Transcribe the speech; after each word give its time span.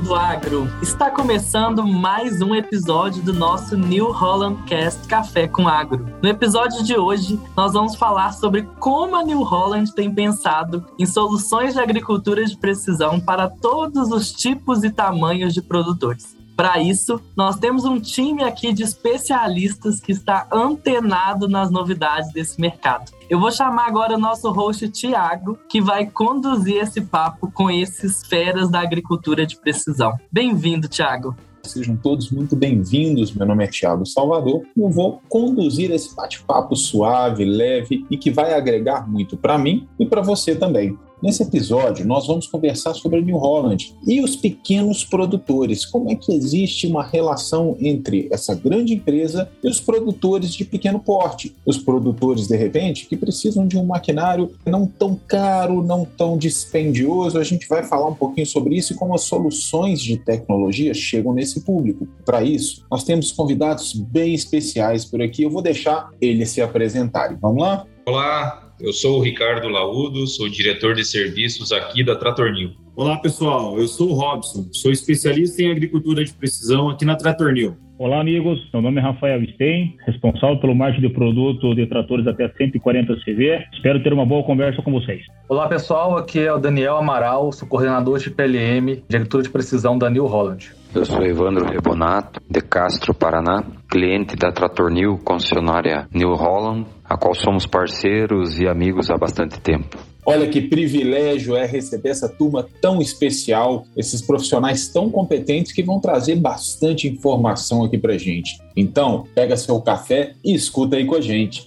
do 0.00 0.14
agro! 0.14 0.68
Está 0.80 1.10
começando 1.10 1.84
mais 1.84 2.40
um 2.40 2.54
episódio 2.54 3.20
do 3.22 3.32
nosso 3.32 3.76
New 3.76 4.12
Holland 4.12 4.62
Cast 4.62 5.08
Café 5.08 5.48
com 5.48 5.66
Agro. 5.66 6.06
No 6.22 6.28
episódio 6.28 6.84
de 6.84 6.96
hoje, 6.96 7.38
nós 7.56 7.72
vamos 7.72 7.96
falar 7.96 8.32
sobre 8.32 8.62
como 8.78 9.16
a 9.16 9.24
New 9.24 9.42
Holland 9.42 9.92
tem 9.94 10.14
pensado 10.14 10.86
em 10.98 11.04
soluções 11.04 11.74
de 11.74 11.80
agricultura 11.80 12.44
de 12.44 12.56
precisão 12.56 13.18
para 13.18 13.48
todos 13.48 14.12
os 14.12 14.32
tipos 14.32 14.84
e 14.84 14.90
tamanhos 14.90 15.52
de 15.52 15.62
produtores. 15.62 16.37
Para 16.58 16.82
isso, 16.82 17.20
nós 17.36 17.54
temos 17.54 17.84
um 17.84 18.00
time 18.00 18.42
aqui 18.42 18.72
de 18.72 18.82
especialistas 18.82 20.00
que 20.00 20.10
está 20.10 20.44
antenado 20.52 21.46
nas 21.46 21.70
novidades 21.70 22.32
desse 22.32 22.60
mercado. 22.60 23.12
Eu 23.30 23.38
vou 23.38 23.52
chamar 23.52 23.86
agora 23.86 24.16
o 24.16 24.18
nosso 24.18 24.50
host 24.50 24.88
Tiago, 24.88 25.56
que 25.68 25.80
vai 25.80 26.10
conduzir 26.10 26.82
esse 26.82 27.00
papo 27.00 27.48
com 27.52 27.70
esses 27.70 28.26
feras 28.26 28.68
da 28.68 28.80
agricultura 28.80 29.46
de 29.46 29.56
precisão. 29.56 30.12
Bem-vindo, 30.32 30.88
Tiago. 30.88 31.36
Sejam 31.62 31.96
todos 31.96 32.28
muito 32.32 32.56
bem-vindos. 32.56 33.32
Meu 33.32 33.46
nome 33.46 33.62
é 33.62 33.68
Tiago 33.68 34.04
Salvador 34.04 34.64
e 34.76 34.80
eu 34.80 34.90
vou 34.90 35.22
conduzir 35.28 35.92
esse 35.92 36.12
bate-papo 36.16 36.74
suave, 36.74 37.44
leve 37.44 38.04
e 38.10 38.16
que 38.16 38.32
vai 38.32 38.54
agregar 38.54 39.08
muito 39.08 39.36
para 39.36 39.56
mim 39.56 39.86
e 39.96 40.04
para 40.04 40.22
você 40.22 40.56
também. 40.56 40.98
Nesse 41.20 41.42
episódio, 41.42 42.06
nós 42.06 42.28
vamos 42.28 42.46
conversar 42.46 42.94
sobre 42.94 43.18
a 43.18 43.22
New 43.22 43.36
Holland 43.36 43.92
e 44.06 44.20
os 44.20 44.36
pequenos 44.36 45.04
produtores. 45.04 45.84
Como 45.84 46.10
é 46.10 46.14
que 46.14 46.32
existe 46.32 46.86
uma 46.86 47.02
relação 47.02 47.76
entre 47.80 48.28
essa 48.30 48.54
grande 48.54 48.94
empresa 48.94 49.50
e 49.62 49.68
os 49.68 49.80
produtores 49.80 50.54
de 50.54 50.64
pequeno 50.64 51.00
porte? 51.00 51.56
Os 51.66 51.76
produtores, 51.76 52.46
de 52.46 52.56
repente, 52.56 53.06
que 53.06 53.16
precisam 53.16 53.66
de 53.66 53.76
um 53.76 53.84
maquinário 53.84 54.52
não 54.64 54.86
tão 54.86 55.18
caro, 55.26 55.82
não 55.82 56.04
tão 56.04 56.38
dispendioso. 56.38 57.36
A 57.36 57.44
gente 57.44 57.66
vai 57.68 57.82
falar 57.82 58.06
um 58.06 58.14
pouquinho 58.14 58.46
sobre 58.46 58.76
isso 58.76 58.92
e 58.92 58.96
como 58.96 59.14
as 59.14 59.22
soluções 59.22 60.00
de 60.00 60.18
tecnologia 60.18 60.94
chegam 60.94 61.34
nesse 61.34 61.62
público. 61.62 62.06
Para 62.24 62.44
isso, 62.44 62.86
nós 62.88 63.02
temos 63.02 63.32
convidados 63.32 63.92
bem 63.92 64.34
especiais 64.34 65.04
por 65.04 65.20
aqui. 65.20 65.42
Eu 65.42 65.50
vou 65.50 65.62
deixar 65.62 66.10
eles 66.20 66.50
se 66.50 66.62
apresentarem. 66.62 67.36
Vamos 67.40 67.60
lá? 67.60 67.84
Olá, 68.06 68.67
eu 68.80 68.92
sou 68.92 69.18
o 69.18 69.22
Ricardo 69.22 69.68
Laudo, 69.68 70.26
sou 70.26 70.48
diretor 70.48 70.94
de 70.94 71.04
serviços 71.04 71.72
aqui 71.72 72.04
da 72.04 72.14
Tratornil. 72.14 72.70
Olá, 72.94 73.16
pessoal. 73.16 73.78
Eu 73.78 73.86
sou 73.86 74.10
o 74.10 74.14
Robson, 74.14 74.68
sou 74.72 74.90
especialista 74.90 75.62
em 75.62 75.70
agricultura 75.70 76.24
de 76.24 76.32
precisão 76.32 76.88
aqui 76.88 77.04
na 77.04 77.16
Tratornil. 77.16 77.76
Olá, 77.98 78.20
amigos. 78.20 78.60
Meu 78.72 78.80
nome 78.80 79.00
é 79.00 79.02
Rafael 79.02 79.40
Stein, 79.54 79.96
responsável 80.06 80.60
pelo 80.60 80.72
marketing 80.72 81.08
de 81.08 81.12
produto 81.12 81.74
de 81.74 81.84
tratores 81.86 82.28
até 82.28 82.48
140 82.48 83.16
CV. 83.24 83.64
Espero 83.72 84.00
ter 84.04 84.12
uma 84.12 84.24
boa 84.24 84.44
conversa 84.44 84.80
com 84.82 84.92
vocês. 84.92 85.20
Olá, 85.48 85.66
pessoal. 85.68 86.16
Aqui 86.16 86.38
é 86.38 86.52
o 86.52 86.58
Daniel 86.58 86.96
Amaral, 86.96 87.50
sou 87.50 87.68
coordenador 87.68 88.20
de 88.20 88.30
PLM 88.30 89.02
agricultura 89.08 89.42
de 89.42 89.50
precisão 89.50 89.98
da 89.98 90.08
New 90.08 90.26
Holland. 90.26 90.70
Eu 90.94 91.04
sou 91.04 91.22
Evandro 91.24 91.66
Rebonato, 91.66 92.40
de 92.48 92.60
Castro, 92.60 93.12
Paraná, 93.12 93.64
cliente 93.90 94.36
da 94.36 94.52
Trator 94.52 94.90
New, 94.90 95.18
concessionária 95.18 96.08
New 96.14 96.34
Holland, 96.34 96.86
a 97.08 97.16
qual 97.16 97.34
somos 97.34 97.66
parceiros 97.66 98.58
e 98.58 98.68
amigos 98.68 99.10
há 99.10 99.16
bastante 99.16 99.58
tempo. 99.60 99.96
Olha 100.26 100.46
que 100.46 100.60
privilégio 100.60 101.56
é 101.56 101.64
receber 101.64 102.10
essa 102.10 102.28
turma 102.28 102.68
tão 102.82 103.00
especial, 103.00 103.86
esses 103.96 104.20
profissionais 104.20 104.86
tão 104.88 105.08
competentes 105.08 105.72
que 105.72 105.82
vão 105.82 105.98
trazer 105.98 106.36
bastante 106.36 107.08
informação 107.08 107.82
aqui 107.82 107.96
pra 107.96 108.18
gente. 108.18 108.58
Então, 108.76 109.26
pega 109.34 109.56
seu 109.56 109.80
café 109.80 110.34
e 110.44 110.54
escuta 110.54 110.96
aí 110.96 111.06
com 111.06 111.14
a 111.14 111.20
gente. 111.22 111.66